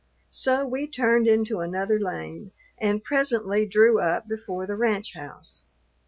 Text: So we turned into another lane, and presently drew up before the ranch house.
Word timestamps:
So 0.31 0.65
we 0.65 0.87
turned 0.87 1.27
into 1.27 1.59
another 1.59 1.99
lane, 1.99 2.53
and 2.79 3.03
presently 3.03 3.67
drew 3.67 3.99
up 3.99 4.27
before 4.27 4.65
the 4.65 4.73
ranch 4.75 5.13
house. 5.13 5.67